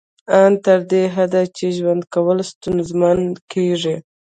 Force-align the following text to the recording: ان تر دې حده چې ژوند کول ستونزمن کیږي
ان 0.39 0.51
تر 0.65 0.79
دې 0.91 1.03
حده 1.15 1.43
چې 1.57 1.65
ژوند 1.77 2.03
کول 2.13 2.37
ستونزمن 2.51 3.19
کیږي 3.51 3.95